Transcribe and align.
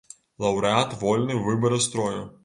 Лаўрэат 0.43 0.95
вольны 1.01 1.33
ў 1.35 1.41
выбары 1.49 1.79
строю. 1.87 2.21